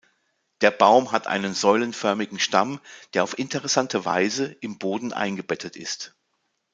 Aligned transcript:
Der 0.61 0.71
Baum 0.71 1.11
hat 1.11 1.27
einen 1.27 1.53
säulenförmigen 1.53 2.39
Stamm, 2.39 2.79
der 3.13 3.23
auf 3.23 3.37
interessante 3.37 4.03
Weise 4.03 4.47
im 4.59 4.79
Boden 4.79 5.13
eingebettet 5.13 5.75
ist. 5.75 6.15